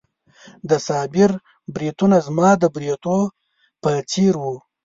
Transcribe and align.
د 0.69 0.71
صابر 0.87 1.31
بریتونه 1.73 2.17
زما 2.27 2.49
د 2.61 2.63
بریتونو 2.75 3.33
په 3.81 3.89
څېر 4.11 4.33
وو. 4.41 4.55